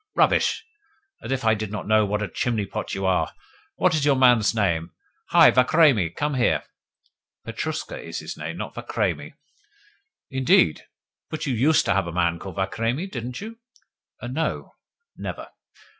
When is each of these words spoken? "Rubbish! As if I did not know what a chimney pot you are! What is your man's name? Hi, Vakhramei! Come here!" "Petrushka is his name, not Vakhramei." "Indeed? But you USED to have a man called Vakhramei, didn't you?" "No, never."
"Rubbish! 0.15 0.65
As 1.21 1.31
if 1.31 1.45
I 1.45 1.53
did 1.53 1.71
not 1.71 1.85
know 1.87 2.07
what 2.07 2.23
a 2.23 2.27
chimney 2.27 2.65
pot 2.65 2.95
you 2.95 3.05
are! 3.05 3.31
What 3.75 3.93
is 3.93 4.03
your 4.03 4.15
man's 4.15 4.55
name? 4.55 4.89
Hi, 5.29 5.51
Vakhramei! 5.51 6.09
Come 6.15 6.33
here!" 6.33 6.63
"Petrushka 7.45 7.99
is 7.99 8.17
his 8.17 8.35
name, 8.35 8.57
not 8.57 8.73
Vakhramei." 8.73 9.33
"Indeed? 10.31 10.85
But 11.29 11.45
you 11.45 11.53
USED 11.53 11.85
to 11.85 11.93
have 11.93 12.07
a 12.07 12.11
man 12.11 12.39
called 12.39 12.55
Vakhramei, 12.55 13.11
didn't 13.11 13.41
you?" 13.41 13.59
"No, 14.23 14.73
never." 15.15 15.49